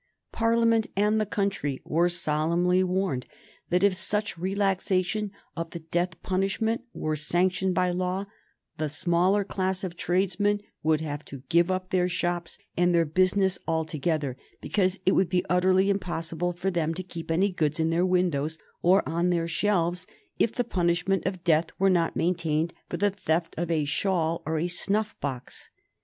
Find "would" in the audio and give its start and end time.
10.81-11.01, 15.11-15.29